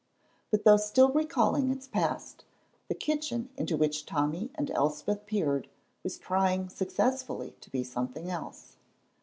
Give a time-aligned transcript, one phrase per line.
[0.49, 2.43] But though still recalling its past,
[2.87, 5.69] the kitchen into which Tommy and Elspeth peered
[6.03, 8.77] was trying successfully to be something else.